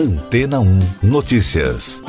Antena 0.00 0.60
1 0.60 0.78
Notícias. 1.02 2.00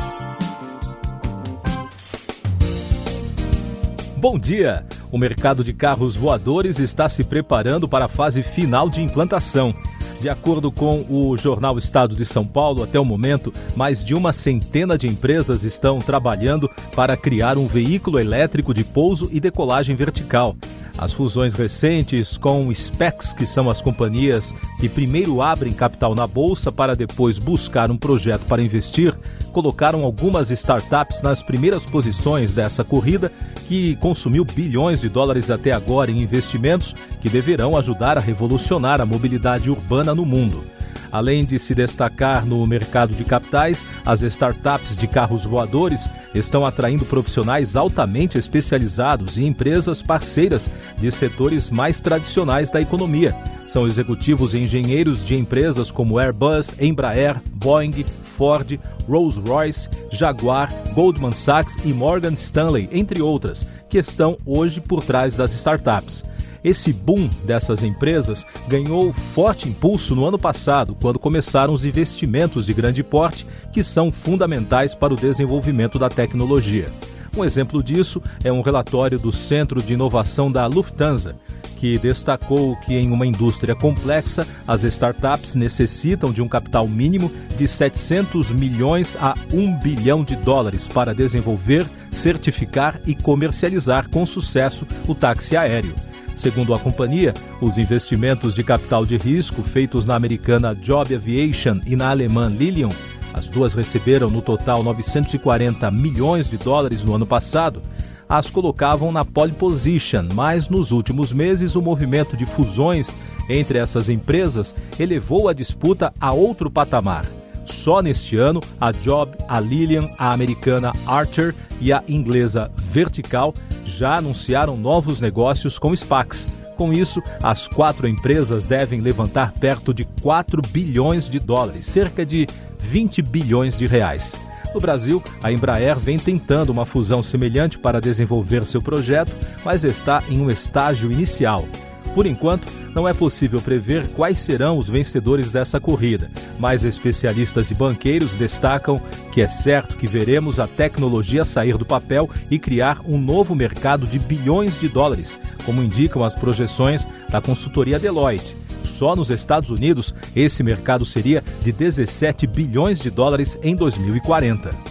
Bom 4.15 4.39
dia! 4.39 4.85
O 5.11 5.17
mercado 5.17 5.61
de 5.61 5.73
carros 5.73 6.15
voadores 6.15 6.79
está 6.79 7.09
se 7.09 7.21
preparando 7.21 7.89
para 7.89 8.05
a 8.05 8.07
fase 8.07 8.41
final 8.41 8.89
de 8.89 9.01
implantação. 9.01 9.75
De 10.21 10.29
acordo 10.29 10.71
com 10.71 11.05
o 11.09 11.35
jornal 11.35 11.77
Estado 11.77 12.15
de 12.15 12.25
São 12.25 12.47
Paulo, 12.47 12.81
até 12.81 12.97
o 12.97 13.03
momento, 13.03 13.53
mais 13.75 14.01
de 14.01 14.13
uma 14.13 14.31
centena 14.31 14.97
de 14.97 15.07
empresas 15.07 15.65
estão 15.65 15.99
trabalhando 15.99 16.69
para 16.95 17.17
criar 17.17 17.57
um 17.57 17.67
veículo 17.67 18.19
elétrico 18.19 18.73
de 18.73 18.85
pouso 18.85 19.27
e 19.33 19.39
decolagem 19.41 19.97
vertical. 19.97 20.55
As 21.01 21.13
fusões 21.13 21.55
recentes 21.55 22.37
com 22.37 22.71
SPECs, 22.71 23.33
que 23.33 23.47
são 23.47 23.71
as 23.71 23.81
companhias 23.81 24.53
que 24.79 24.87
primeiro 24.87 25.41
abrem 25.41 25.73
capital 25.73 26.13
na 26.13 26.27
bolsa 26.27 26.71
para 26.71 26.95
depois 26.95 27.39
buscar 27.39 27.89
um 27.89 27.97
projeto 27.97 28.45
para 28.45 28.61
investir, 28.61 29.17
colocaram 29.51 30.03
algumas 30.03 30.51
startups 30.51 31.23
nas 31.23 31.41
primeiras 31.41 31.83
posições 31.87 32.53
dessa 32.53 32.83
corrida, 32.83 33.31
que 33.67 33.95
consumiu 33.95 34.45
bilhões 34.45 35.01
de 35.01 35.09
dólares 35.09 35.49
até 35.49 35.71
agora 35.71 36.11
em 36.11 36.21
investimentos 36.21 36.93
que 37.19 37.29
deverão 37.29 37.75
ajudar 37.75 38.15
a 38.15 38.21
revolucionar 38.21 39.01
a 39.01 39.05
mobilidade 39.05 39.71
urbana 39.71 40.13
no 40.13 40.23
mundo. 40.23 40.63
Além 41.11 41.43
de 41.43 41.59
se 41.59 41.75
destacar 41.75 42.45
no 42.45 42.65
mercado 42.65 43.13
de 43.13 43.23
capitais, 43.23 43.83
as 44.05 44.21
startups 44.21 44.95
de 44.95 45.07
carros 45.07 45.45
voadores 45.45 46.09
estão 46.33 46.65
atraindo 46.65 47.05
profissionais 47.05 47.75
altamente 47.75 48.37
especializados 48.37 49.37
e 49.37 49.43
empresas 49.43 50.01
parceiras 50.01 50.69
de 50.97 51.11
setores 51.11 51.69
mais 51.69 51.99
tradicionais 51.99 52.69
da 52.69 52.81
economia. 52.81 53.35
São 53.67 53.87
executivos 53.87 54.53
e 54.53 54.59
engenheiros 54.59 55.25
de 55.25 55.35
empresas 55.35 55.91
como 55.91 56.19
Airbus, 56.19 56.79
Embraer, 56.79 57.41
Boeing, 57.53 58.05
Ford, 58.23 58.79
Rolls-Royce, 59.07 59.89
Jaguar, 60.11 60.73
Goldman 60.93 61.31
Sachs 61.31 61.75
e 61.85 61.93
Morgan 61.93 62.33
Stanley, 62.33 62.89
entre 62.91 63.21
outras, 63.21 63.67
que 63.87 63.97
estão 63.97 64.37
hoje 64.45 64.81
por 64.81 65.03
trás 65.03 65.35
das 65.35 65.53
startups. 65.53 66.23
Esse 66.63 66.93
boom 66.93 67.27
dessas 67.43 67.81
empresas 67.81 68.45
ganhou 68.67 69.11
forte 69.11 69.67
impulso 69.67 70.15
no 70.15 70.25
ano 70.25 70.37
passado, 70.37 70.95
quando 71.01 71.17
começaram 71.17 71.73
os 71.73 71.85
investimentos 71.85 72.65
de 72.65 72.73
grande 72.73 73.03
porte 73.03 73.47
que 73.73 73.81
são 73.81 74.11
fundamentais 74.11 74.93
para 74.93 75.13
o 75.13 75.17
desenvolvimento 75.17 75.97
da 75.97 76.07
tecnologia. 76.07 76.87
Um 77.35 77.43
exemplo 77.43 77.81
disso 77.81 78.21
é 78.43 78.51
um 78.51 78.61
relatório 78.61 79.17
do 79.17 79.31
Centro 79.31 79.81
de 79.81 79.93
Inovação 79.93 80.51
da 80.51 80.67
Lufthansa, 80.67 81.35
que 81.77 81.97
destacou 81.97 82.75
que 82.75 82.93
em 82.93 83.11
uma 83.11 83.25
indústria 83.25 83.73
complexa, 83.73 84.45
as 84.67 84.83
startups 84.83 85.55
necessitam 85.55 86.31
de 86.31 86.39
um 86.39 86.47
capital 86.47 86.87
mínimo 86.87 87.31
de 87.57 87.67
700 87.67 88.51
milhões 88.51 89.17
a 89.19 89.33
1 89.51 89.79
bilhão 89.79 90.23
de 90.23 90.35
dólares 90.35 90.87
para 90.87 91.15
desenvolver, 91.15 91.87
certificar 92.11 93.01
e 93.07 93.15
comercializar 93.15 94.07
com 94.11 94.27
sucesso 94.27 94.85
o 95.07 95.15
táxi 95.15 95.57
aéreo. 95.57 96.10
Segundo 96.41 96.73
a 96.73 96.79
companhia, 96.79 97.35
os 97.61 97.77
investimentos 97.77 98.55
de 98.55 98.63
capital 98.63 99.05
de 99.05 99.15
risco 99.15 99.61
feitos 99.61 100.07
na 100.07 100.15
americana 100.15 100.73
Job 100.73 101.13
Aviation 101.13 101.79
e 101.85 101.95
na 101.95 102.09
alemã 102.09 102.49
Lilium, 102.49 102.89
as 103.31 103.47
duas 103.47 103.75
receberam 103.75 104.27
no 104.27 104.41
total 104.41 104.81
940 104.81 105.91
milhões 105.91 106.49
de 106.49 106.57
dólares 106.57 107.05
no 107.05 107.13
ano 107.13 107.27
passado, 107.27 107.79
as 108.27 108.49
colocavam 108.49 109.11
na 109.11 109.23
pole 109.23 109.51
position, 109.51 110.29
mas 110.33 110.67
nos 110.67 110.91
últimos 110.91 111.31
meses 111.31 111.75
o 111.75 111.81
movimento 111.81 112.35
de 112.35 112.47
fusões 112.47 113.15
entre 113.47 113.77
essas 113.77 114.09
empresas 114.09 114.73
elevou 114.99 115.47
a 115.47 115.53
disputa 115.53 116.11
a 116.19 116.33
outro 116.33 116.71
patamar. 116.71 117.23
Só 117.67 118.01
neste 118.01 118.35
ano, 118.35 118.61
a 118.79 118.91
Job, 118.91 119.37
a 119.47 119.59
Lilium, 119.59 120.09
a 120.17 120.33
americana 120.33 120.91
Archer 121.05 121.53
e 121.79 121.93
a 121.93 122.03
inglesa 122.07 122.71
Vertical 122.77 123.53
já 123.85 124.17
anunciaram 124.17 124.77
novos 124.77 125.19
negócios 125.19 125.77
com 125.77 125.95
SPACs. 125.95 126.47
Com 126.77 126.91
isso, 126.91 127.21
as 127.43 127.67
quatro 127.67 128.07
empresas 128.07 128.65
devem 128.65 129.01
levantar 129.01 129.51
perto 129.53 129.93
de 129.93 130.03
4 130.21 130.61
bilhões 130.69 131.29
de 131.29 131.39
dólares, 131.39 131.85
cerca 131.85 132.25
de 132.25 132.47
20 132.79 133.21
bilhões 133.21 133.77
de 133.77 133.85
reais. 133.85 134.35
No 134.73 134.79
Brasil, 134.79 135.21
a 135.43 135.51
Embraer 135.51 135.99
vem 135.99 136.17
tentando 136.17 136.69
uma 136.69 136.85
fusão 136.85 137.21
semelhante 137.21 137.77
para 137.77 137.99
desenvolver 137.99 138.65
seu 138.65 138.81
projeto, 138.81 139.33
mas 139.65 139.83
está 139.83 140.23
em 140.29 140.39
um 140.39 140.49
estágio 140.49 141.11
inicial. 141.11 141.65
Por 142.13 142.25
enquanto, 142.25 142.67
não 142.93 143.07
é 143.07 143.13
possível 143.13 143.61
prever 143.61 144.07
quais 144.09 144.39
serão 144.39 144.77
os 144.77 144.89
vencedores 144.89 145.49
dessa 145.51 145.79
corrida, 145.79 146.29
mas 146.59 146.83
especialistas 146.83 147.71
e 147.71 147.73
banqueiros 147.73 148.35
destacam 148.35 149.01
que 149.31 149.41
é 149.41 149.47
certo 149.47 149.95
que 149.95 150.07
veremos 150.07 150.59
a 150.59 150.67
tecnologia 150.67 151.45
sair 151.45 151.77
do 151.77 151.85
papel 151.85 152.29
e 152.49 152.59
criar 152.59 152.99
um 153.05 153.17
novo 153.17 153.55
mercado 153.55 154.05
de 154.05 154.19
bilhões 154.19 154.77
de 154.79 154.89
dólares, 154.89 155.39
como 155.65 155.81
indicam 155.81 156.23
as 156.23 156.35
projeções 156.35 157.07
da 157.29 157.39
consultoria 157.39 157.97
Deloitte. 157.97 158.57
Só 158.83 159.15
nos 159.15 159.29
Estados 159.29 159.69
Unidos, 159.69 160.13
esse 160.35 160.63
mercado 160.63 161.05
seria 161.05 161.43
de 161.61 161.71
17 161.71 162.45
bilhões 162.45 162.99
de 162.99 163.09
dólares 163.09 163.57
em 163.63 163.75
2040. 163.75 164.90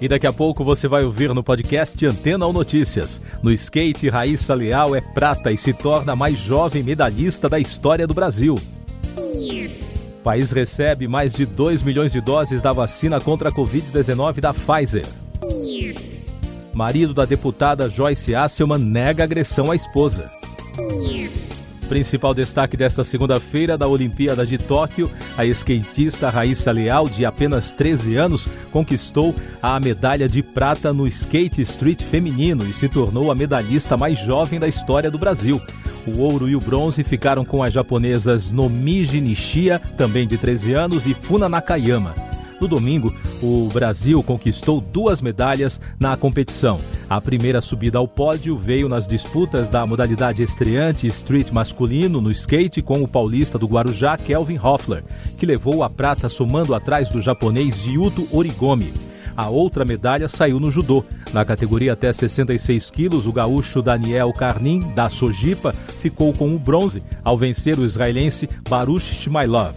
E 0.00 0.08
daqui 0.08 0.26
a 0.26 0.32
pouco 0.32 0.62
você 0.62 0.86
vai 0.86 1.04
ouvir 1.04 1.32
no 1.34 1.42
podcast 1.42 2.04
Antena 2.04 2.44
ou 2.46 2.52
Notícias. 2.52 3.20
No 3.42 3.50
skate, 3.52 4.08
Raíssa 4.08 4.54
Leal 4.54 4.94
é 4.94 5.00
prata 5.00 5.50
e 5.50 5.56
se 5.56 5.72
torna 5.72 6.12
a 6.12 6.16
mais 6.16 6.38
jovem 6.38 6.82
medalhista 6.82 7.48
da 7.48 7.58
história 7.58 8.06
do 8.06 8.12
Brasil. 8.12 8.54
O 9.16 10.22
país 10.22 10.50
recebe 10.50 11.08
mais 11.08 11.32
de 11.32 11.46
2 11.46 11.82
milhões 11.82 12.12
de 12.12 12.20
doses 12.20 12.60
da 12.60 12.72
vacina 12.72 13.20
contra 13.20 13.48
a 13.48 13.52
Covid-19 13.52 14.40
da 14.40 14.52
Pfizer. 14.52 15.06
Marido 16.74 17.14
da 17.14 17.24
deputada 17.24 17.88
Joyce 17.88 18.34
Asselman 18.34 18.78
nega 18.78 19.24
agressão 19.24 19.70
à 19.70 19.76
esposa. 19.76 20.35
Principal 21.88 22.34
destaque 22.34 22.76
desta 22.76 23.04
segunda-feira 23.04 23.78
da 23.78 23.86
Olimpíada 23.86 24.44
de 24.44 24.58
Tóquio, 24.58 25.10
a 25.38 25.44
skatista 25.44 26.28
Raíssa 26.28 26.72
Leal, 26.72 27.08
de 27.08 27.24
apenas 27.24 27.72
13 27.72 28.16
anos, 28.16 28.48
conquistou 28.72 29.34
a 29.62 29.78
medalha 29.78 30.28
de 30.28 30.42
prata 30.42 30.92
no 30.92 31.06
skate 31.06 31.62
street 31.62 32.02
feminino 32.02 32.66
e 32.66 32.72
se 32.72 32.88
tornou 32.88 33.30
a 33.30 33.34
medalhista 33.34 33.96
mais 33.96 34.18
jovem 34.18 34.58
da 34.58 34.66
história 34.66 35.10
do 35.10 35.18
Brasil. 35.18 35.60
O 36.06 36.20
ouro 36.20 36.48
e 36.48 36.56
o 36.56 36.60
bronze 36.60 37.04
ficaram 37.04 37.44
com 37.44 37.62
as 37.62 37.72
japonesas 37.72 38.50
Nomiji 38.50 39.20
Nishia, 39.20 39.80
também 39.96 40.26
de 40.26 40.36
13 40.36 40.72
anos, 40.72 41.06
e 41.06 41.14
Funa 41.14 41.48
Nakayama. 41.48 42.25
No 42.60 42.66
domingo, 42.66 43.14
o 43.42 43.68
Brasil 43.68 44.22
conquistou 44.22 44.80
duas 44.80 45.20
medalhas 45.20 45.80
na 46.00 46.16
competição. 46.16 46.78
A 47.08 47.20
primeira 47.20 47.60
subida 47.60 47.98
ao 47.98 48.08
pódio 48.08 48.56
veio 48.56 48.88
nas 48.88 49.06
disputas 49.06 49.68
da 49.68 49.86
modalidade 49.86 50.42
estreante 50.42 51.06
street 51.06 51.50
masculino 51.50 52.20
no 52.20 52.30
skate 52.30 52.80
com 52.80 53.02
o 53.02 53.08
paulista 53.08 53.58
do 53.58 53.66
Guarujá, 53.66 54.16
Kelvin 54.16 54.58
Hoffler, 54.58 55.04
que 55.38 55.44
levou 55.44 55.82
a 55.82 55.90
prata 55.90 56.28
somando 56.30 56.74
atrás 56.74 57.10
do 57.10 57.20
japonês 57.20 57.86
Yuto 57.86 58.26
Origomi. 58.32 58.92
A 59.36 59.50
outra 59.50 59.84
medalha 59.84 60.28
saiu 60.28 60.58
no 60.58 60.70
judô. 60.70 61.04
Na 61.34 61.44
categoria 61.44 61.92
até 61.92 62.10
66 62.10 62.90
quilos, 62.90 63.26
o 63.26 63.32
gaúcho 63.32 63.82
Daniel 63.82 64.32
Carnin, 64.32 64.80
da 64.94 65.10
Sojipa, 65.10 65.74
ficou 65.74 66.32
com 66.32 66.54
o 66.54 66.58
bronze 66.58 67.02
ao 67.22 67.36
vencer 67.36 67.78
o 67.78 67.84
israelense 67.84 68.48
Baruch 68.66 69.14
Shmailov. 69.14 69.74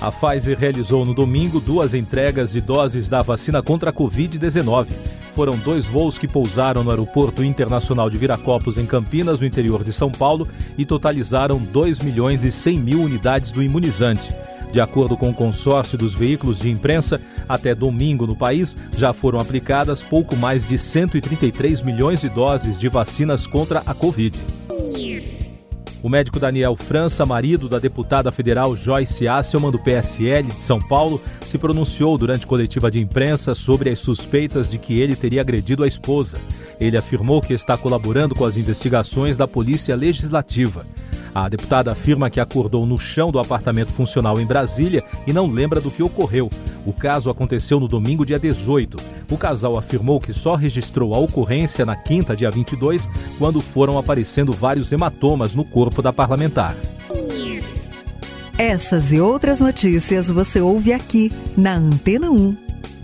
A 0.00 0.10
Pfizer 0.10 0.58
realizou 0.58 1.04
no 1.04 1.12
domingo 1.12 1.60
duas 1.60 1.92
entregas 1.92 2.52
de 2.52 2.60
doses 2.62 3.06
da 3.06 3.20
vacina 3.20 3.62
contra 3.62 3.90
a 3.90 3.92
Covid-19. 3.92 4.86
Foram 5.34 5.58
dois 5.58 5.86
voos 5.86 6.16
que 6.16 6.26
pousaram 6.26 6.82
no 6.82 6.90
Aeroporto 6.90 7.44
Internacional 7.44 8.08
de 8.08 8.16
Viracopos, 8.16 8.78
em 8.78 8.86
Campinas, 8.86 9.40
no 9.40 9.46
interior 9.46 9.84
de 9.84 9.92
São 9.92 10.10
Paulo, 10.10 10.48
e 10.78 10.86
totalizaram 10.86 11.58
2 11.58 11.98
milhões 11.98 12.44
e 12.44 12.50
100 12.50 12.78
mil 12.78 13.02
unidades 13.02 13.50
do 13.50 13.62
imunizante. 13.62 14.30
De 14.72 14.80
acordo 14.80 15.18
com 15.18 15.28
o 15.28 15.34
consórcio 15.34 15.98
dos 15.98 16.14
veículos 16.14 16.60
de 16.60 16.70
imprensa, 16.70 17.20
até 17.46 17.74
domingo 17.74 18.26
no 18.26 18.36
país 18.36 18.76
já 18.96 19.12
foram 19.12 19.38
aplicadas 19.38 20.00
pouco 20.00 20.34
mais 20.34 20.66
de 20.66 20.78
133 20.78 21.82
milhões 21.82 22.22
de 22.22 22.30
doses 22.30 22.78
de 22.78 22.88
vacinas 22.88 23.46
contra 23.46 23.82
a 23.84 23.92
Covid. 23.92 24.40
O 26.02 26.08
médico 26.08 26.40
Daniel 26.40 26.76
França, 26.76 27.26
marido 27.26 27.68
da 27.68 27.78
deputada 27.78 28.32
federal 28.32 28.74
Joyce 28.74 29.28
Asselman, 29.28 29.70
do 29.70 29.78
PSL 29.78 30.48
de 30.48 30.58
São 30.58 30.80
Paulo, 30.80 31.20
se 31.44 31.58
pronunciou 31.58 32.16
durante 32.16 32.46
coletiva 32.46 32.90
de 32.90 32.98
imprensa 32.98 33.54
sobre 33.54 33.90
as 33.90 33.98
suspeitas 33.98 34.70
de 34.70 34.78
que 34.78 34.98
ele 34.98 35.14
teria 35.14 35.42
agredido 35.42 35.84
a 35.84 35.86
esposa. 35.86 36.38
Ele 36.80 36.96
afirmou 36.96 37.42
que 37.42 37.52
está 37.52 37.76
colaborando 37.76 38.34
com 38.34 38.46
as 38.46 38.56
investigações 38.56 39.36
da 39.36 39.46
Polícia 39.46 39.94
Legislativa. 39.94 40.86
A 41.34 41.48
deputada 41.48 41.92
afirma 41.92 42.28
que 42.28 42.40
acordou 42.40 42.84
no 42.84 42.98
chão 42.98 43.30
do 43.30 43.38
apartamento 43.38 43.92
funcional 43.92 44.40
em 44.40 44.46
Brasília 44.46 45.02
e 45.26 45.32
não 45.32 45.46
lembra 45.46 45.80
do 45.80 45.90
que 45.90 46.02
ocorreu. 46.02 46.50
O 46.84 46.92
caso 46.92 47.30
aconteceu 47.30 47.78
no 47.78 47.86
domingo, 47.86 48.26
dia 48.26 48.38
18. 48.38 48.96
O 49.30 49.36
casal 49.36 49.78
afirmou 49.78 50.20
que 50.20 50.32
só 50.32 50.54
registrou 50.54 51.14
a 51.14 51.18
ocorrência 51.18 51.86
na 51.86 51.94
quinta, 51.94 52.34
dia 52.34 52.50
22, 52.50 53.08
quando 53.38 53.60
foram 53.60 53.96
aparecendo 53.96 54.52
vários 54.52 54.90
hematomas 54.90 55.54
no 55.54 55.64
corpo 55.64 56.02
da 56.02 56.12
parlamentar. 56.12 56.74
Essas 58.58 59.12
e 59.12 59.20
outras 59.20 59.60
notícias 59.60 60.28
você 60.28 60.60
ouve 60.60 60.92
aqui 60.92 61.32
na 61.56 61.76
Antena 61.76 62.30
1. 62.30 62.56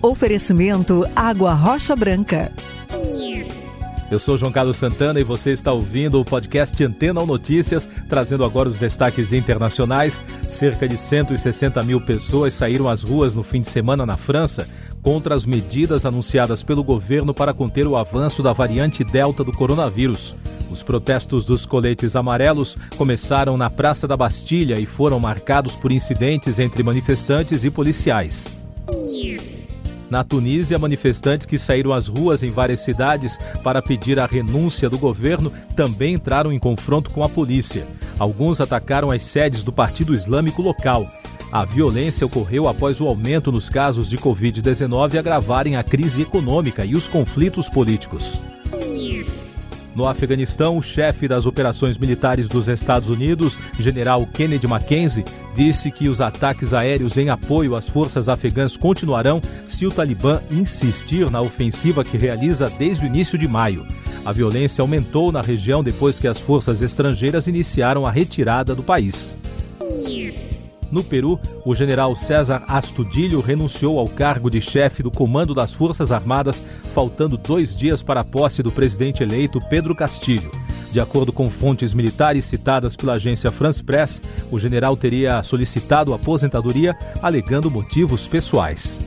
Oferecimento 0.02 1.06
Água 1.14 1.54
Rocha 1.54 1.96
Branca. 1.96 2.52
Eu 4.08 4.20
sou 4.20 4.38
João 4.38 4.52
Carlos 4.52 4.76
Santana 4.76 5.18
e 5.18 5.24
você 5.24 5.50
está 5.50 5.72
ouvindo 5.72 6.20
o 6.20 6.24
podcast 6.24 6.82
Antena 6.84 7.20
ou 7.20 7.26
Notícias, 7.26 7.88
trazendo 8.08 8.44
agora 8.44 8.68
os 8.68 8.78
destaques 8.78 9.32
internacionais. 9.32 10.22
Cerca 10.48 10.86
de 10.86 10.96
160 10.96 11.82
mil 11.82 12.00
pessoas 12.00 12.54
saíram 12.54 12.88
às 12.88 13.02
ruas 13.02 13.34
no 13.34 13.42
fim 13.42 13.60
de 13.60 13.68
semana 13.68 14.06
na 14.06 14.16
França 14.16 14.68
contra 15.02 15.34
as 15.34 15.44
medidas 15.44 16.04
anunciadas 16.04 16.62
pelo 16.62 16.84
governo 16.84 17.34
para 17.34 17.52
conter 17.52 17.86
o 17.86 17.96
avanço 17.96 18.42
da 18.42 18.52
variante 18.52 19.02
Delta 19.02 19.42
do 19.42 19.52
coronavírus. 19.52 20.36
Os 20.70 20.82
protestos 20.84 21.44
dos 21.44 21.66
coletes 21.66 22.14
amarelos 22.14 22.76
começaram 22.96 23.56
na 23.56 23.70
Praça 23.70 24.06
da 24.06 24.16
Bastilha 24.16 24.78
e 24.78 24.86
foram 24.86 25.18
marcados 25.18 25.74
por 25.74 25.90
incidentes 25.90 26.58
entre 26.58 26.82
manifestantes 26.82 27.64
e 27.64 27.70
policiais. 27.70 28.60
Na 30.10 30.22
Tunísia, 30.22 30.78
manifestantes 30.78 31.46
que 31.46 31.58
saíram 31.58 31.92
às 31.92 32.06
ruas 32.06 32.42
em 32.42 32.50
várias 32.50 32.80
cidades 32.80 33.38
para 33.62 33.82
pedir 33.82 34.20
a 34.20 34.26
renúncia 34.26 34.88
do 34.88 34.98
governo 34.98 35.52
também 35.74 36.14
entraram 36.14 36.52
em 36.52 36.58
confronto 36.58 37.10
com 37.10 37.24
a 37.24 37.28
polícia. 37.28 37.86
Alguns 38.18 38.60
atacaram 38.60 39.10
as 39.10 39.22
sedes 39.24 39.62
do 39.62 39.72
Partido 39.72 40.14
Islâmico 40.14 40.62
local. 40.62 41.06
A 41.50 41.64
violência 41.64 42.26
ocorreu 42.26 42.68
após 42.68 43.00
o 43.00 43.06
aumento 43.06 43.52
nos 43.52 43.68
casos 43.68 44.08
de 44.08 44.16
Covid-19 44.16 45.18
agravarem 45.18 45.76
a 45.76 45.82
crise 45.82 46.22
econômica 46.22 46.84
e 46.84 46.94
os 46.94 47.06
conflitos 47.06 47.68
políticos. 47.68 48.40
No 49.96 50.06
Afeganistão, 50.06 50.76
o 50.76 50.82
chefe 50.82 51.26
das 51.26 51.46
operações 51.46 51.96
militares 51.96 52.48
dos 52.48 52.68
Estados 52.68 53.08
Unidos, 53.08 53.58
general 53.80 54.26
Kennedy 54.26 54.66
Mackenzie, 54.66 55.24
disse 55.54 55.90
que 55.90 56.06
os 56.06 56.20
ataques 56.20 56.74
aéreos 56.74 57.16
em 57.16 57.30
apoio 57.30 57.74
às 57.74 57.88
forças 57.88 58.28
afegãs 58.28 58.76
continuarão 58.76 59.40
se 59.66 59.86
o 59.86 59.90
Talibã 59.90 60.42
insistir 60.50 61.30
na 61.30 61.40
ofensiva 61.40 62.04
que 62.04 62.18
realiza 62.18 62.70
desde 62.78 63.06
o 63.06 63.08
início 63.08 63.38
de 63.38 63.48
maio. 63.48 63.86
A 64.22 64.32
violência 64.32 64.82
aumentou 64.82 65.32
na 65.32 65.40
região 65.40 65.82
depois 65.82 66.18
que 66.18 66.28
as 66.28 66.38
forças 66.38 66.82
estrangeiras 66.82 67.48
iniciaram 67.48 68.04
a 68.04 68.10
retirada 68.10 68.74
do 68.74 68.82
país. 68.82 69.38
No 70.90 71.02
Peru, 71.02 71.38
o 71.64 71.74
general 71.74 72.14
César 72.14 72.62
Astudilho 72.68 73.40
renunciou 73.40 73.98
ao 73.98 74.08
cargo 74.08 74.50
de 74.50 74.60
chefe 74.60 75.02
do 75.02 75.10
Comando 75.10 75.52
das 75.52 75.72
Forças 75.72 76.12
Armadas, 76.12 76.62
faltando 76.94 77.36
dois 77.36 77.74
dias 77.74 78.02
para 78.02 78.20
a 78.20 78.24
posse 78.24 78.62
do 78.62 78.70
presidente 78.70 79.22
eleito 79.22 79.60
Pedro 79.68 79.94
Castilho. 79.94 80.50
De 80.92 81.00
acordo 81.00 81.32
com 81.32 81.50
fontes 81.50 81.92
militares 81.92 82.44
citadas 82.44 82.96
pela 82.96 83.14
agência 83.14 83.50
France 83.50 83.82
Press, 83.82 84.22
o 84.50 84.58
general 84.58 84.96
teria 84.96 85.42
solicitado 85.42 86.14
aposentadoria 86.14 86.96
alegando 87.20 87.70
motivos 87.70 88.26
pessoais. 88.26 89.04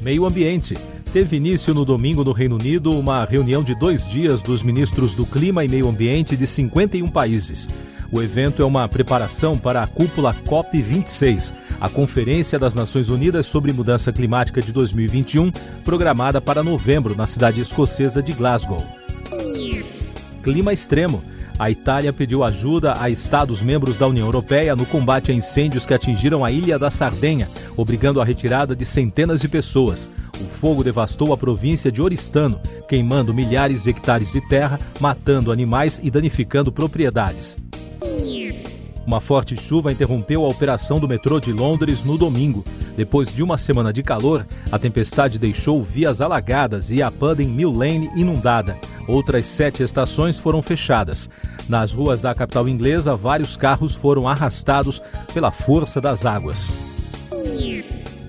Meio 0.00 0.24
Ambiente. 0.24 0.74
Teve 1.12 1.36
início 1.36 1.74
no 1.74 1.84
domingo 1.84 2.22
no 2.22 2.30
Reino 2.30 2.54
Unido 2.54 2.96
uma 2.96 3.24
reunião 3.24 3.64
de 3.64 3.74
dois 3.74 4.06
dias 4.08 4.40
dos 4.40 4.62
ministros 4.62 5.12
do 5.12 5.26
Clima 5.26 5.64
e 5.64 5.68
Meio 5.68 5.88
Ambiente 5.88 6.36
de 6.36 6.46
51 6.46 7.08
países. 7.08 7.68
O 8.12 8.20
evento 8.20 8.60
é 8.60 8.64
uma 8.64 8.88
preparação 8.88 9.56
para 9.56 9.82
a 9.82 9.86
cúpula 9.86 10.34
COP26, 10.44 11.54
a 11.80 11.88
Conferência 11.88 12.58
das 12.58 12.74
Nações 12.74 13.08
Unidas 13.08 13.46
sobre 13.46 13.72
Mudança 13.72 14.12
Climática 14.12 14.60
de 14.60 14.72
2021, 14.72 15.52
programada 15.84 16.40
para 16.40 16.60
novembro 16.60 17.14
na 17.16 17.28
cidade 17.28 17.60
escocesa 17.60 18.20
de 18.20 18.32
Glasgow. 18.32 18.84
Clima 20.42 20.72
extremo. 20.72 21.22
A 21.56 21.70
Itália 21.70 22.12
pediu 22.12 22.42
ajuda 22.42 22.94
a 22.98 23.08
Estados-membros 23.08 23.96
da 23.96 24.08
União 24.08 24.26
Europeia 24.26 24.74
no 24.74 24.86
combate 24.86 25.30
a 25.30 25.34
incêndios 25.34 25.86
que 25.86 25.94
atingiram 25.94 26.44
a 26.44 26.50
ilha 26.50 26.78
da 26.78 26.90
Sardenha, 26.90 27.46
obrigando 27.76 28.20
a 28.20 28.24
retirada 28.24 28.74
de 28.74 28.84
centenas 28.84 29.40
de 29.40 29.48
pessoas. 29.48 30.10
O 30.40 30.44
fogo 30.44 30.82
devastou 30.82 31.32
a 31.32 31.36
província 31.36 31.92
de 31.92 32.02
Oristano, 32.02 32.58
queimando 32.88 33.34
milhares 33.34 33.84
de 33.84 33.90
hectares 33.90 34.32
de 34.32 34.40
terra, 34.48 34.80
matando 34.98 35.52
animais 35.52 36.00
e 36.02 36.10
danificando 36.10 36.72
propriedades. 36.72 37.56
Uma 39.10 39.20
forte 39.20 39.56
chuva 39.56 39.90
interrompeu 39.90 40.44
a 40.44 40.48
operação 40.48 41.00
do 41.00 41.08
metrô 41.08 41.40
de 41.40 41.52
Londres 41.52 42.04
no 42.04 42.16
domingo. 42.16 42.64
Depois 42.96 43.34
de 43.34 43.42
uma 43.42 43.58
semana 43.58 43.92
de 43.92 44.04
calor, 44.04 44.46
a 44.70 44.78
tempestade 44.78 45.36
deixou 45.36 45.82
vias 45.82 46.20
alagadas 46.20 46.92
e 46.92 47.02
a 47.02 47.10
Pudding 47.10 47.48
Mill 47.48 47.72
Lane 47.72 48.08
inundada. 48.14 48.78
Outras 49.08 49.48
sete 49.48 49.82
estações 49.82 50.38
foram 50.38 50.62
fechadas. 50.62 51.28
Nas 51.68 51.92
ruas 51.92 52.20
da 52.20 52.32
capital 52.36 52.68
inglesa, 52.68 53.16
vários 53.16 53.56
carros 53.56 53.96
foram 53.96 54.28
arrastados 54.28 55.02
pela 55.34 55.50
força 55.50 56.00
das 56.00 56.24
águas. 56.24 56.70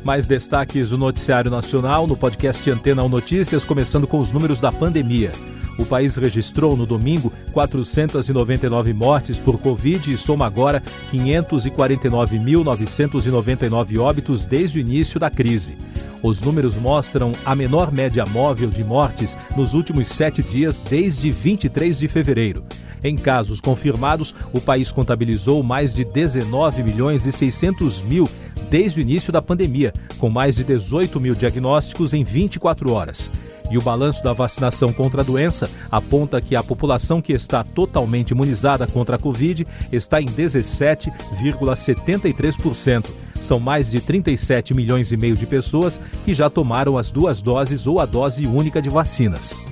Mais 0.04 0.26
destaques 0.26 0.90
do 0.90 0.98
Noticiário 0.98 1.52
Nacional 1.52 2.08
no 2.08 2.18
podcast 2.18 2.68
Antena 2.72 3.04
1 3.04 3.08
Notícias, 3.08 3.64
começando 3.64 4.08
com 4.08 4.20
os 4.20 4.32
números 4.32 4.60
da 4.60 4.72
pandemia. 4.72 5.32
O 5.78 5.86
país 5.86 6.16
registrou 6.16 6.76
no 6.76 6.86
domingo 6.86 7.32
499 7.54 8.94
mortes 8.94 9.38
por 9.38 9.58
Covid 9.58 10.14
e 10.14 10.18
soma 10.18 10.46
agora 10.46 10.84
549.999 11.12 14.00
óbitos 14.00 14.46
desde 14.46 14.80
o 14.80 14.82
início 14.82 15.20
da 15.20 15.30
crise. 15.30 15.76
Os 16.22 16.40
números 16.40 16.76
mostram 16.76 17.32
a 17.44 17.56
menor 17.56 17.92
média 17.92 18.24
móvel 18.26 18.70
de 18.70 18.84
mortes 18.84 19.36
nos 19.56 19.74
últimos 19.74 20.08
sete 20.10 20.44
dias 20.44 20.84
desde 20.88 21.32
23 21.32 21.98
de 21.98 22.08
fevereiro. 22.08 22.64
Em 23.04 23.16
casos 23.16 23.60
confirmados, 23.60 24.36
o 24.54 24.62
país 24.62 24.92
contabilizou 24.92 25.64
mais 25.64 25.94
de 25.94 26.06
19 26.06 26.84
milhões 26.84 27.26
e 27.26 27.32
600 27.32 28.02
mil 28.04 28.30
desde 28.72 29.00
o 29.02 29.04
início 29.04 29.32
da 29.34 29.42
pandemia, 29.42 29.92
com 30.18 30.30
mais 30.30 30.56
de 30.56 30.64
18 30.64 31.20
mil 31.20 31.36
diagnósticos 31.36 32.14
em 32.14 32.24
24 32.24 32.94
horas. 32.94 33.30
E 33.70 33.78
o 33.78 33.82
balanço 33.82 34.24
da 34.24 34.32
vacinação 34.32 34.94
contra 34.94 35.20
a 35.22 35.26
doença 35.26 35.70
aponta 35.92 36.40
que 36.40 36.56
a 36.56 36.64
população 36.64 37.22
que 37.22 37.34
está 37.34 37.66
totalmente 37.66 38.32
imunizada 38.32 38.88
contra 38.88 39.18
a 39.18 39.20
Covid 39.20 39.68
está 39.92 40.22
em 40.22 40.26
17,73%. 40.26 43.10
São 43.42 43.60
mais 43.60 43.92
de 43.92 44.00
37 44.00 44.74
milhões 44.74 45.12
e 45.12 45.18
meio 45.18 45.36
de 45.36 45.46
pessoas 45.46 46.00
que 46.24 46.34
já 46.34 46.50
tomaram 46.50 46.98
as 46.98 47.12
duas 47.12 47.42
doses 47.42 47.86
ou 47.88 48.00
a 48.00 48.06
dose 48.06 48.48
única 48.48 48.82
de 48.82 48.90
vacinas. 48.90 49.70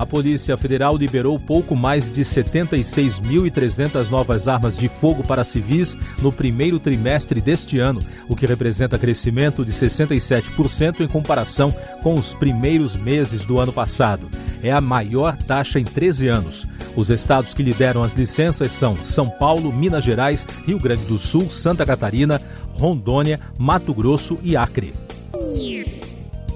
A 0.00 0.06
Polícia 0.06 0.56
Federal 0.56 0.96
liberou 0.96 1.38
pouco 1.38 1.76
mais 1.76 2.10
de 2.10 2.22
76.300 2.22 4.08
novas 4.08 4.48
armas 4.48 4.74
de 4.74 4.88
fogo 4.88 5.22
para 5.22 5.44
civis 5.44 5.94
no 6.22 6.32
primeiro 6.32 6.78
trimestre 6.78 7.38
deste 7.38 7.78
ano, 7.78 8.00
o 8.26 8.34
que 8.34 8.46
representa 8.46 8.98
crescimento 8.98 9.62
de 9.62 9.72
67% 9.72 11.00
em 11.00 11.06
comparação 11.06 11.70
com 12.02 12.14
os 12.14 12.32
primeiros 12.32 12.96
meses 12.96 13.44
do 13.44 13.58
ano 13.58 13.74
passado. 13.74 14.26
É 14.62 14.72
a 14.72 14.80
maior 14.80 15.36
taxa 15.36 15.78
em 15.78 15.84
13 15.84 16.28
anos. 16.28 16.66
Os 16.96 17.10
estados 17.10 17.52
que 17.52 17.62
lideram 17.62 18.02
as 18.02 18.14
licenças 18.14 18.72
são 18.72 18.96
São 18.96 19.28
Paulo, 19.28 19.70
Minas 19.70 20.02
Gerais, 20.02 20.46
Rio 20.66 20.78
Grande 20.78 21.04
do 21.04 21.18
Sul, 21.18 21.50
Santa 21.50 21.84
Catarina, 21.84 22.40
Rondônia, 22.72 23.38
Mato 23.58 23.92
Grosso 23.92 24.38
e 24.42 24.56
Acre. 24.56 24.94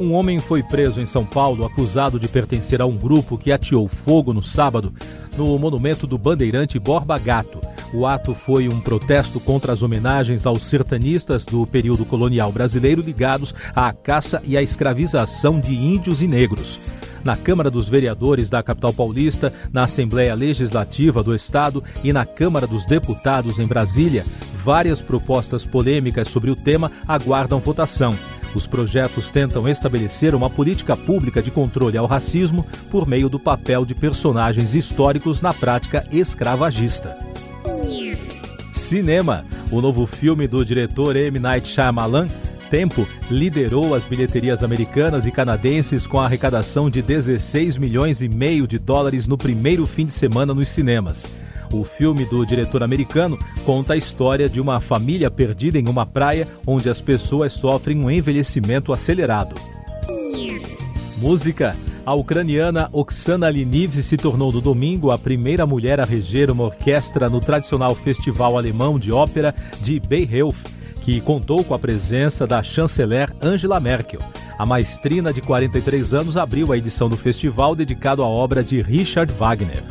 Um 0.00 0.12
homem 0.12 0.40
foi 0.40 0.60
preso 0.60 1.00
em 1.00 1.06
São 1.06 1.24
Paulo 1.24 1.64
acusado 1.64 2.18
de 2.18 2.26
pertencer 2.26 2.82
a 2.82 2.86
um 2.86 2.96
grupo 2.96 3.38
que 3.38 3.52
ateou 3.52 3.86
fogo 3.86 4.32
no 4.32 4.42
sábado 4.42 4.92
no 5.36 5.56
monumento 5.56 6.06
do 6.06 6.18
bandeirante 6.18 6.78
Borba 6.80 7.16
Gato. 7.16 7.60
O 7.92 8.04
ato 8.04 8.34
foi 8.34 8.68
um 8.68 8.80
protesto 8.80 9.38
contra 9.38 9.72
as 9.72 9.82
homenagens 9.82 10.46
aos 10.46 10.64
sertanistas 10.64 11.44
do 11.44 11.64
período 11.64 12.04
colonial 12.04 12.50
brasileiro 12.50 13.00
ligados 13.00 13.54
à 13.74 13.92
caça 13.92 14.42
e 14.44 14.56
à 14.56 14.62
escravização 14.62 15.60
de 15.60 15.74
índios 15.74 16.22
e 16.22 16.26
negros. 16.26 16.80
Na 17.22 17.36
Câmara 17.36 17.70
dos 17.70 17.88
Vereadores 17.88 18.50
da 18.50 18.62
capital 18.62 18.92
paulista, 18.92 19.52
na 19.72 19.84
Assembleia 19.84 20.34
Legislativa 20.34 21.22
do 21.22 21.34
Estado 21.34 21.82
e 22.02 22.12
na 22.12 22.26
Câmara 22.26 22.66
dos 22.66 22.84
Deputados 22.84 23.60
em 23.60 23.66
Brasília, 23.66 24.24
várias 24.64 25.00
propostas 25.00 25.64
polêmicas 25.64 26.28
sobre 26.28 26.50
o 26.50 26.56
tema 26.56 26.90
aguardam 27.06 27.60
votação. 27.60 28.10
Os 28.54 28.66
projetos 28.66 29.30
tentam 29.30 29.68
estabelecer 29.68 30.34
uma 30.34 30.48
política 30.48 30.96
pública 30.96 31.42
de 31.42 31.50
controle 31.50 31.98
ao 31.98 32.06
racismo 32.06 32.64
por 32.90 33.06
meio 33.06 33.28
do 33.28 33.38
papel 33.38 33.84
de 33.84 33.94
personagens 33.94 34.74
históricos 34.74 35.42
na 35.42 35.52
prática 35.52 36.06
escravagista. 36.12 37.18
Cinema. 38.72 39.44
O 39.70 39.80
novo 39.80 40.06
filme 40.06 40.46
do 40.46 40.64
diretor 40.64 41.16
M. 41.16 41.38
Night 41.38 41.68
Shyamalan 41.68 42.28
Tempo 42.74 43.06
liderou 43.30 43.94
as 43.94 44.02
bilheterias 44.02 44.64
americanas 44.64 45.26
e 45.26 45.30
canadenses 45.30 46.08
com 46.08 46.18
a 46.18 46.24
arrecadação 46.24 46.90
de 46.90 47.02
16 47.02 47.78
milhões 47.78 48.20
e 48.20 48.28
meio 48.28 48.66
de 48.66 48.80
dólares 48.80 49.28
no 49.28 49.38
primeiro 49.38 49.86
fim 49.86 50.06
de 50.06 50.12
semana 50.12 50.52
nos 50.52 50.70
cinemas. 50.70 51.24
O 51.74 51.82
filme 51.82 52.24
do 52.24 52.46
diretor 52.46 52.84
americano 52.84 53.36
conta 53.64 53.94
a 53.94 53.96
história 53.96 54.48
de 54.48 54.60
uma 54.60 54.78
família 54.78 55.28
perdida 55.28 55.76
em 55.76 55.88
uma 55.88 56.06
praia 56.06 56.46
onde 56.64 56.88
as 56.88 57.00
pessoas 57.00 57.52
sofrem 57.52 57.98
um 57.98 58.08
envelhecimento 58.08 58.92
acelerado. 58.92 59.56
Música. 61.18 61.76
A 62.06 62.14
ucraniana 62.14 62.88
Oksana 62.92 63.50
Liniv 63.50 63.96
se 64.02 64.16
tornou 64.16 64.52
no 64.52 64.60
domingo 64.60 65.10
a 65.10 65.18
primeira 65.18 65.66
mulher 65.66 65.98
a 65.98 66.04
reger 66.04 66.48
uma 66.48 66.62
orquestra 66.62 67.28
no 67.28 67.40
tradicional 67.40 67.92
Festival 67.94 68.56
Alemão 68.56 68.96
de 68.96 69.10
Ópera 69.10 69.52
de 69.80 69.98
Bayreuth, 69.98 70.54
que 71.00 71.20
contou 71.20 71.64
com 71.64 71.74
a 71.74 71.78
presença 71.78 72.46
da 72.46 72.62
chanceler 72.62 73.34
Angela 73.42 73.80
Merkel. 73.80 74.20
A 74.56 74.64
maestrina 74.64 75.32
de 75.32 75.40
43 75.40 76.14
anos 76.14 76.36
abriu 76.36 76.72
a 76.72 76.78
edição 76.78 77.08
do 77.08 77.16
festival 77.16 77.74
dedicado 77.74 78.22
à 78.22 78.28
obra 78.28 78.62
de 78.62 78.80
Richard 78.80 79.32
Wagner. 79.32 79.82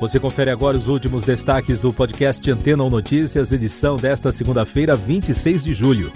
Você 0.00 0.20
confere 0.20 0.48
agora 0.48 0.76
os 0.76 0.86
últimos 0.86 1.24
destaques 1.24 1.80
do 1.80 1.92
podcast 1.92 2.48
Antena 2.48 2.84
ou 2.84 2.90
Notícias, 2.90 3.50
edição 3.50 3.96
desta 3.96 4.30
segunda-feira, 4.30 4.94
26 4.94 5.64
de 5.64 5.74
julho. 5.74 6.12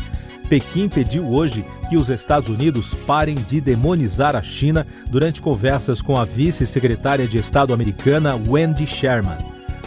Pequim 0.48 0.88
pediu 0.88 1.28
hoje 1.28 1.64
que 1.88 1.96
os 1.96 2.08
Estados 2.08 2.48
Unidos 2.48 2.94
parem 3.06 3.34
de 3.34 3.60
demonizar 3.60 4.36
a 4.36 4.42
China 4.42 4.86
durante 5.08 5.42
conversas 5.42 6.00
com 6.00 6.16
a 6.16 6.24
vice-secretária 6.24 7.26
de 7.26 7.38
Estado 7.38 7.74
americana 7.74 8.40
Wendy 8.48 8.86
Sherman. 8.86 9.38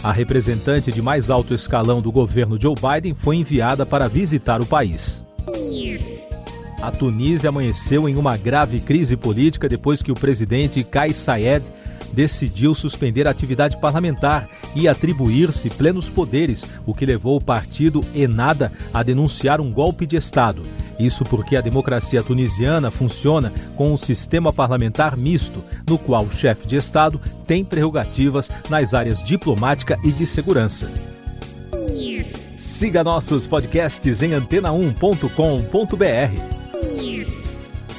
A 0.02 0.12
representante 0.12 0.92
de 0.92 1.00
mais 1.00 1.30
alto 1.30 1.54
escalão 1.54 2.02
do 2.02 2.12
governo 2.12 2.60
Joe 2.60 2.74
Biden 2.74 3.14
foi 3.14 3.36
enviada 3.36 3.86
para 3.86 4.08
visitar 4.08 4.60
o 4.60 4.66
país. 4.66 5.24
A 6.82 6.90
Tunísia 6.90 7.48
amanheceu 7.48 8.06
em 8.06 8.16
uma 8.16 8.36
grave 8.36 8.78
crise 8.78 9.16
política 9.16 9.66
depois 9.66 10.02
que 10.02 10.12
o 10.12 10.14
presidente 10.14 10.84
Kais 10.84 11.16
Saied 11.16 11.64
decidiu 12.12 12.74
suspender 12.74 13.26
a 13.26 13.30
atividade 13.30 13.76
parlamentar 13.78 14.48
e 14.74 14.88
atribuir-se 14.88 15.70
plenos 15.70 16.08
poderes, 16.08 16.64
o 16.84 16.94
que 16.94 17.06
levou 17.06 17.36
o 17.36 17.40
partido 17.40 18.00
Enada 18.14 18.72
a 18.92 19.02
denunciar 19.02 19.60
um 19.60 19.70
golpe 19.70 20.06
de 20.06 20.16
Estado. 20.16 20.62
Isso 20.98 21.24
porque 21.24 21.56
a 21.56 21.60
democracia 21.60 22.22
tunisiana 22.22 22.90
funciona 22.90 23.52
com 23.74 23.92
um 23.92 23.96
sistema 23.96 24.52
parlamentar 24.52 25.16
misto, 25.16 25.62
no 25.88 25.98
qual 25.98 26.24
o 26.24 26.32
chefe 26.32 26.66
de 26.66 26.76
Estado 26.76 27.20
tem 27.46 27.64
prerrogativas 27.64 28.50
nas 28.68 28.94
áreas 28.94 29.22
diplomática 29.22 29.98
e 30.02 30.12
de 30.12 30.26
segurança. 30.26 30.90
Siga 32.56 33.04
nossos 33.04 33.46
podcasts 33.46 34.22
em 34.22 34.30
antena1.com.br. 34.30 36.55